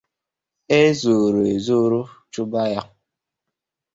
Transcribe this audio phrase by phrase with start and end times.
[0.79, 2.01] e zoro ezoro
[2.33, 2.81] chụba ya